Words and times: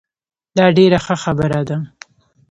دا 0.57 0.65
ډیره 0.77 0.97
ښه 1.05 1.15
خبره 1.23 1.61
ده 1.69 1.77